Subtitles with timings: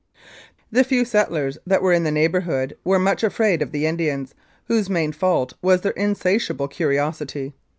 [0.71, 4.33] The few settlers that were in that neighbourhood were much afraid of the Indians,
[4.65, 7.53] whose main fault was their insatiable curiosity.